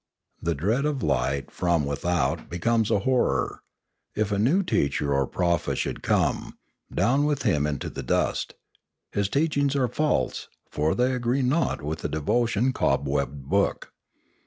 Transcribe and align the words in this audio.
The 0.41 0.55
dread 0.55 0.85
of 0.85 1.03
light 1.03 1.51
from 1.51 1.85
without 1.85 2.49
becomes 2.49 2.89
a 2.89 3.01
horror. 3.01 3.61
If 4.15 4.31
a 4.31 4.39
new 4.39 4.63
teacher 4.63 5.13
or 5.13 5.27
prophet 5.27 5.75
should 5.75 6.01
come, 6.01 6.57
down 6.91 7.23
with 7.25 7.43
him 7.43 7.67
into 7.67 7.87
the 7.87 8.01
dust; 8.01 8.55
his 9.11 9.29
teachings 9.29 9.75
are 9.75 9.87
false, 9.87 10.47
for 10.71 10.95
they 10.95 11.13
agree 11.13 11.43
not 11.43 11.83
with 11.83 11.99
the 11.99 12.09
devotion 12.09 12.73
cobwebbed 12.73 13.43
book. 13.43 13.93